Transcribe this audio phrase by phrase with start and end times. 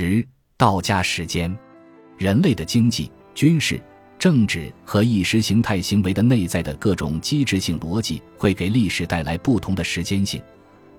[0.00, 0.24] 十、
[0.56, 1.52] 道家时间，
[2.16, 3.82] 人类的经济、军事、
[4.16, 10.40] 政治和意识形态行为的内在的各种机制性逻辑，会给历史带来不同的时间性。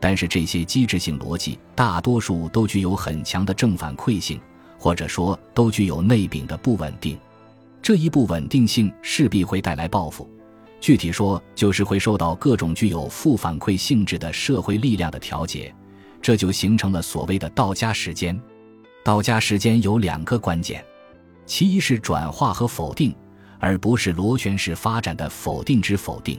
[0.00, 4.40] 但是这些机制性逻辑大多数都具有很强的正反馈性，
[4.76, 7.16] 或者说都具有内禀的不稳定。
[7.80, 10.28] 这一不稳定性势必会带来报复，
[10.80, 15.72] 具体说就是会受到各种具有负反馈性质的社会力量的调节，
[16.20, 18.36] 这就形成了所谓的道家时间。
[19.04, 20.84] 道家时间有两个关键，
[21.46, 23.14] 其一是转化和否定，
[23.58, 26.38] 而不是螺旋式发展的否定之否定。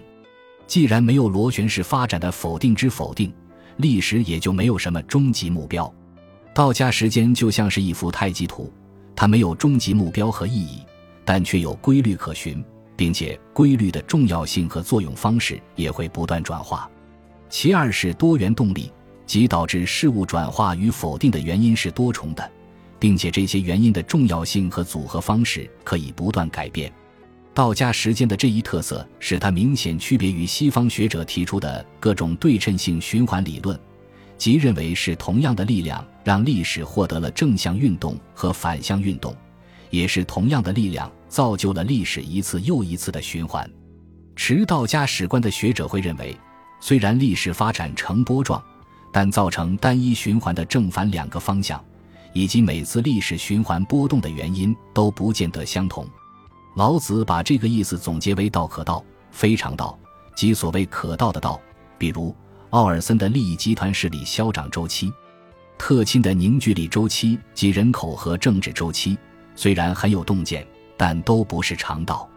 [0.67, 3.34] 既然没有螺旋式发展的否定之否定。
[3.77, 5.90] 历史也就没有什么终极目标，
[6.53, 8.70] 道家时间就像是一幅太极图，
[9.16, 10.84] 它没有终极目标和意义，
[11.23, 12.62] 但却有规律可循，
[12.98, 16.91] 并且规律的重要性和作用方式也会不断转化。
[17.48, 18.91] 其二是多元动力，
[19.29, 22.51] 即导致事物转化与否定的原因是多重的，
[22.97, 26.91] 并且这些原因的重要性和组合方式可以不断改变。
[27.53, 33.80] 道家时间的这一特色，使它明显区别于西方学者提出的各种对称性循环理论，
[34.36, 39.36] 即认为是同样的力量让历史获得了正向运动和反向运动，
[39.91, 43.69] 也是同样的力量造就了历史一次又一次的循环。
[44.36, 46.36] 持道家史观的学者会认为，
[46.80, 48.59] 虽然历史发展呈波状，
[49.11, 51.83] 但造成单一循环的正反两个方向，
[52.33, 56.07] 以及每次历史循环波动的原因都不见得相同。
[56.75, 59.97] 老子把这个意思总结为“道可道，非常道”，
[60.35, 61.59] 即所谓可道的道。
[61.97, 62.33] 比如
[62.69, 65.11] 奥尔森的利益集团势力消长周期，
[65.77, 69.17] 特钦的凝聚力周期及人口和政治周期，
[69.55, 70.65] 虽然很有洞见，
[70.95, 72.30] 但都不是常道。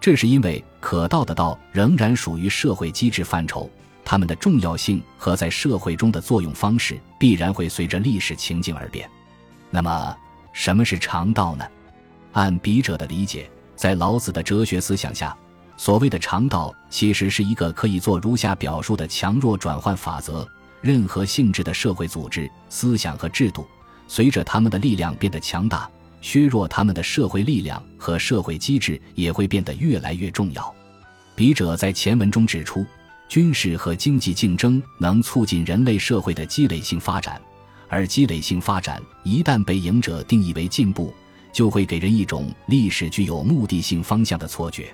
[0.00, 3.68] 这是因为可道的道仍然属于社会机制范畴，
[4.10, 9.08] 它们的重要性和在社会中的作用方式必然会随着历史情境而变。
[9.70, 10.16] 那么，
[10.52, 11.64] 什么是常道呢？
[12.32, 13.48] 按笔者的理解。
[13.76, 15.32] 在老子的哲学思想下，
[15.76, 20.44] 所谓的常道其实是一个可以做如下表述的强弱转换法则：
[20.80, 23.64] 任何性质的社会组织、思想和制度，
[24.08, 25.88] 随着他们的力量变得强大，
[26.20, 30.74] 削弱他们的社会力量和社会机制也会变得越来越重要。
[31.36, 32.84] 笔者在前文中指出，
[33.30, 37.40] 军事和经济竞争能促进人类社会的积累性发展，
[37.88, 41.14] 而积累性发展一旦被赢者定义为进步。
[41.52, 44.92] 就会给人一种历史具有目的性方向的错觉。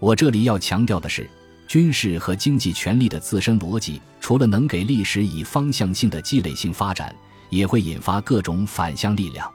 [0.00, 1.28] 我这里要强调的是，
[1.68, 7.14] 军事和经济权力的自身逻辑，除了能给历史以方向性的积累性发展，
[7.48, 9.48] 也会引发各种反向力量。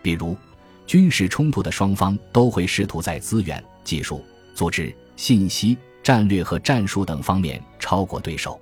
[0.00, 0.36] 比如，
[0.86, 4.24] 军事冲突的双方都会试图在资源、技术、
[4.54, 8.60] 组织、信息、战略和战术等方面超过对手。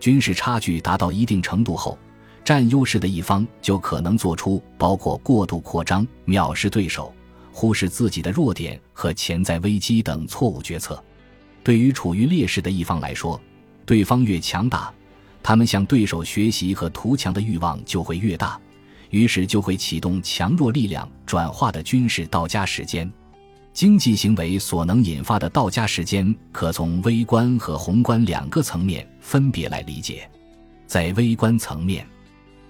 [0.00, 1.96] 军事差距达到一定程度后，
[2.44, 7.14] 占优势的一方就可能做出包括过度扩张、藐视对手、
[7.52, 11.02] 忽视自己的弱点和潜在危机等错误决策。
[11.62, 13.40] 对于处于劣势的一方来说，
[13.86, 14.92] 对方越强大，
[15.40, 18.60] 他们向对手学习和图强的欲望就会越大，
[19.10, 23.08] 于是就会启动强弱力量转化的军事道家时间。
[23.72, 30.28] 经济行为所能引发的道家时间，可从微观和宏观两个层面分别来理解。
[30.86, 32.06] 在微观层面，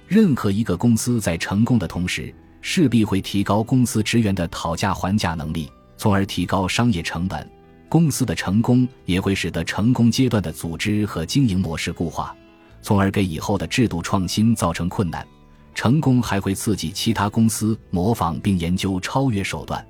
[0.07, 7.51] 任何一个公司在成功的同时，势必会提高公司职员的讨价还价能力，从而提高商业成本。
[7.89, 12.35] 公司的成功也会使得成功阶段的组织和经营模式固化，
[12.81, 15.27] 从而给以后的制度创新造成困难。
[15.75, 19.85] 成功还会刺激其他公司模仿并研究超越手段。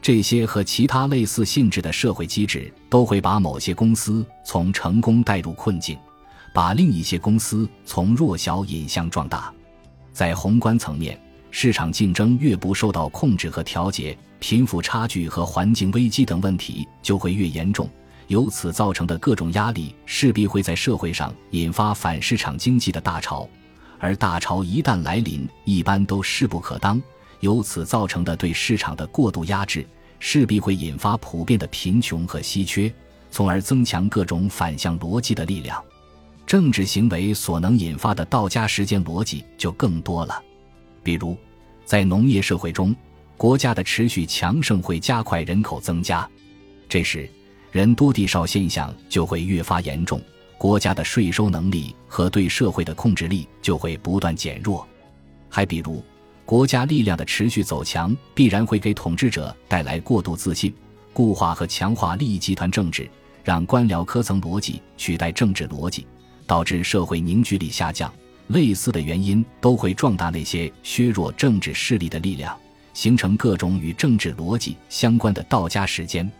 [0.00, 5.98] 这些和其他类似性质的社会机制都会把某些公司从成功带入困境，
[6.54, 9.52] 把另一些公司从弱小引向壮大。
[10.12, 11.20] 在宏观层面，
[11.50, 17.88] 市场竞争越不受到控制和调节，贫富差距和环境危机等问题就会越严重。
[18.28, 23.48] 由此造成的各种压力，势必会在社会上引发反市场经济的大潮。
[23.98, 27.00] 而大潮一旦来临，一般都势不可当。
[27.40, 29.86] 由此造成的对市场的过度压制，
[30.18, 32.92] 势必会引发普遍的贫穷和稀缺，
[33.30, 35.82] 从而增强各种反向逻辑的力量。
[36.46, 40.40] 政治行为所能引发的道家时间逻辑就更多了，
[41.02, 41.36] 比如，
[41.84, 42.94] 在农业社会中，
[43.36, 46.28] 国家的持续强盛会加快人口增加，
[46.88, 47.28] 这时
[47.72, 50.20] 人多地少现象就会越发严重，
[50.56, 54.86] 国家的税收能力和对社会的控制力就会不断减弱。
[55.48, 56.02] 还比如，
[56.46, 60.72] 国家力量的持续走强，必然会给统治者带来过度自信，
[61.12, 63.10] 固化和强化利益集团政治，
[63.44, 66.06] 让官僚科层逻辑取代政治逻辑。
[66.46, 68.08] 导致社会凝聚力下降，
[68.46, 72.56] 类似的原因都会壮大那些削弱政治势力的力量，
[72.94, 76.30] 形成各种与政治逻辑相关的道家时间。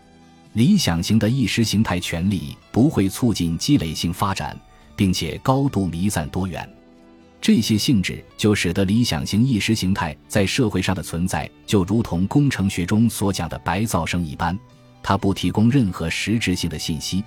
[0.53, 4.57] 理想型的意识形态权力不会促进积累性发展，
[4.95, 6.65] 并且高度弥散多元。
[7.39, 14.57] 这些性质就使得理想型意识形态在社会上的存在，就如同工程学中所讲的白噪声一般，
[15.01, 17.23] 它不提供任何实质性的信息，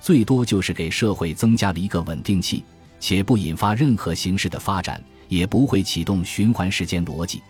[0.00, 2.64] 最多就是给社会增加了一个稳定器，
[2.98, 7.40] 且不引发任何形式的发展，也不会启动循环时间逻辑。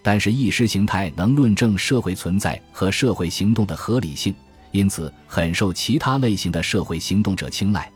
[0.00, 4.34] 但是意识形态能论证社会存在和社会行动的合理性，
[4.70, 7.90] 因此很受其他类型的社会行动者青睐。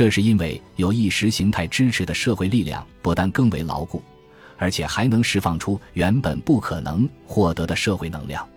[0.00, 4.02] 这是因为有意识形态支持的社会力量不但更为牢固，
[4.56, 8.48] 而且还能释放出原本不可能获得的社会能量。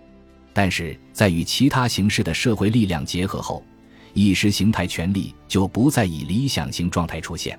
[0.54, 3.62] 但是在与其他形式的社会力量结合后，
[4.14, 7.58] 意识形态权力就不再以理想型状态出现。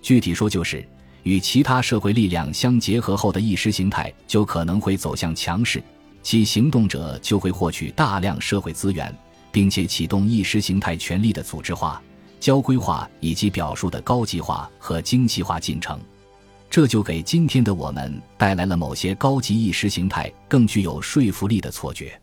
[0.00, 0.88] 具体说，就是
[1.24, 5.82] 与其他社会力量相结合后的意识形态就可能会走向强势，
[6.22, 9.12] 其行动者就会获取大量社会资源，
[9.50, 12.00] 并且启动意识形态权力的组织化。
[12.46, 15.98] 交规化以及表述的高级化和精细化进程，
[16.70, 22.16] 这就给今天的我们带来了某些高级意识形态更具有说服力的错觉。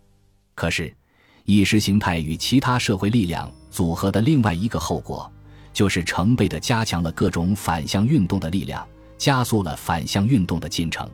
[0.55, 0.95] 可是，
[1.43, 5.29] 意识形态与其他社会力量组合的另外一个后果，
[5.73, 8.87] 就是成倍的加强了各种反向运动的力量，
[9.17, 11.05] 加速了反向运动的进程。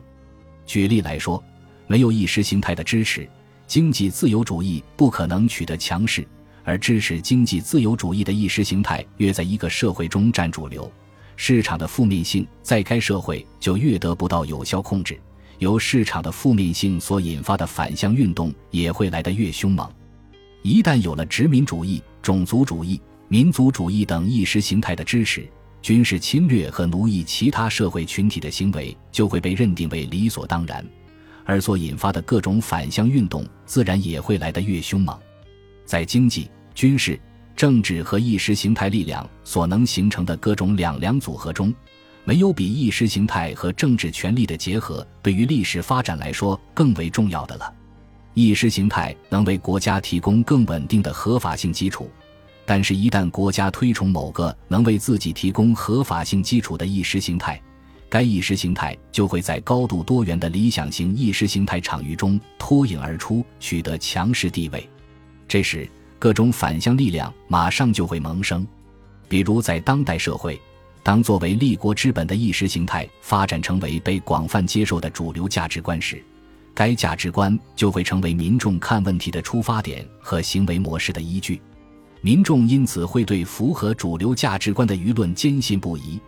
[0.64, 1.42] 举例来说，
[1.88, 3.28] 没有意识形态的支持，
[3.66, 6.24] 经济自由主义不可能取得强势。
[6.64, 10.90] 而支持经济自由主义的意识形态越在一个社会中占主流，
[11.36, 15.18] 市场的负面性在该社会就越得不到有效控制，
[15.58, 19.90] 由市场的负面性所引发的反向运动也会来得越凶猛。
[20.62, 25.48] 一旦有了殖民主义、种族主义、民族主义等意识形态的支持，
[25.80, 30.84] 军事侵略和奴役其他社会群体的行为就会被认定为理所当然，
[31.46, 35.18] 而所引发的各种反向运动自然也会来得越凶猛。
[35.90, 37.18] 在经济、军事、
[37.56, 41.74] 政治和意识形态力量所能形成的各种两两组合中，
[42.22, 47.74] 没有比意识形态和政治权力的结合对于历史发展来说更为重要的了。
[48.34, 52.08] 意识形态能为国家提供更稳定的合法性基础，
[52.64, 57.60] 但是，一旦国家推崇某个能为自己提供合法性基础的意识形态，
[58.08, 64.88] 该意识形态就会在高度多元的理想型意识形态场域中脱颖而出，取得强势地位。
[65.50, 65.84] 这时，
[66.16, 68.64] 各种反向力量马上就会萌生。
[69.28, 70.56] 比如，在当代社会，
[71.02, 76.22] 当作为立国之本的意识形态发展成为被广泛接受的主流价值观时，
[76.72, 81.60] 该价值观就会成为民众看问题的出发点和行为模式的依据。
[82.20, 86.20] 民众因此会对符合主流价值观的舆论坚信不疑，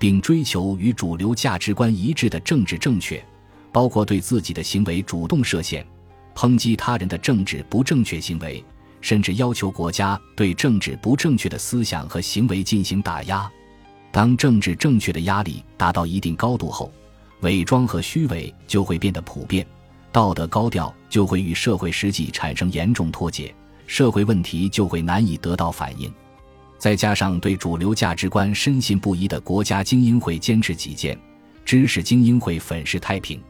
[0.00, 3.24] 并追求与主流价值观一致的政治正确，
[3.70, 5.86] 包括对自己的行为主动设限。
[6.34, 8.62] 抨击他人的政治不正确行为，
[9.00, 13.50] 甚至要求国家对政治不正确的思想和行为进行打压。
[14.10, 16.92] 当政治正确的压力达到一定高度后，
[17.40, 19.66] 伪装和虚伪就会变得普遍，
[20.12, 23.54] 道德高调就会与社会实际产生严重脱节，
[23.86, 26.12] 社会问题就会难以得到反映。
[26.78, 31.18] 再加上对主流价值观深信不疑的国家精英会坚持己见，
[31.64, 33.40] 知识精英会粉饰太平。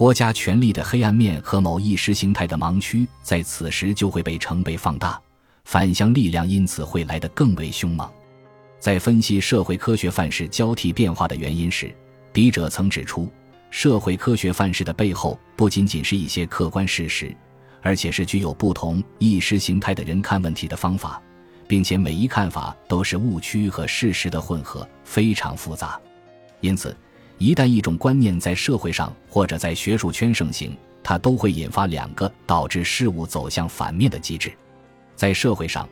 [0.00, 5.20] 国家权力的黑暗面和某意识形态的盲区，在此时就会被成倍放大，
[5.66, 8.10] 反向力量因此会来得更为凶猛。
[8.78, 11.94] 在分析社会科学范式交替变化的原因时，
[12.32, 13.30] 笔者曾指出，
[13.68, 17.36] 社会科学范式的背后不仅仅是一些客观事实，
[17.82, 21.20] 而且是具有不同意识形态的人看问题的方法，
[21.68, 26.00] 并且每一看法都是误区和事实的混合，非常复杂。
[26.62, 26.96] 因此。
[27.40, 34.52] 一旦一种观念在社会上或者在学术圈盛行，它都会引发两个导致事物走向反面的机制。
[35.16, 35.88] 在社会上，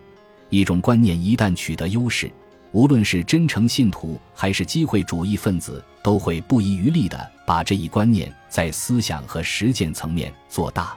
[0.51, 2.31] 一种观念一旦取得优势，
[2.73, 10.95] 无论是真诚信徒还是机会主义分子，都会不遗余力地把这一观念在思想和实践层面做大。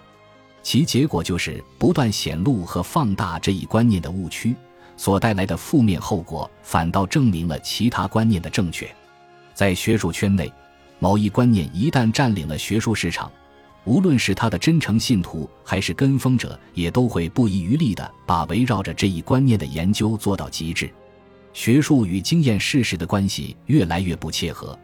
[0.62, 4.54] 其结果就是不断显露和放大这一观念的误区，
[4.98, 8.94] 所带来的负面后果，反倒证明了其他观念的正确。
[9.62, 10.52] 在学术圈内，
[10.98, 13.32] 某一观念一旦占领了学术市场，
[13.84, 20.90] 无论是他的真诚信徒还是跟风者，也都会不遗余力地把围绕着这一观念的研究做到极致。
[21.54, 24.76] 学术与经验事实的关系越来越不切合，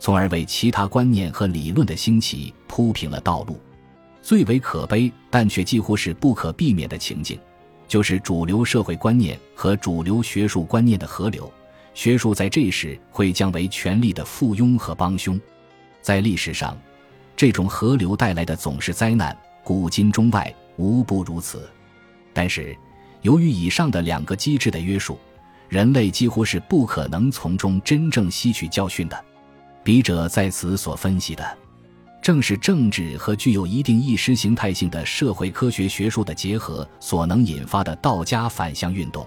[0.00, 3.60] 从而为其他观念和理论的兴起铺平了道路。
[4.22, 7.38] 最为可悲，但却几乎是不可避免的情景，
[7.86, 11.52] 就是主流社会观念和主流学术观念的合流。
[11.94, 15.40] 学术在这时会降为权力的附庸和帮凶。
[16.00, 16.76] 在历史上，
[17.36, 21.68] 这种河流带来的总是灾难，古今中外无不如此。
[22.32, 22.76] 但是，
[23.20, 25.18] 由于以上的两个机制的约束，
[25.68, 29.24] 人类几乎是不可能从中真正吸取教训的。
[29.84, 31.58] 笔者在此所分析的，
[32.22, 39.26] 正是政治和具有一定意识形态性的社会科学学术的结合所能引发的道家反向运动。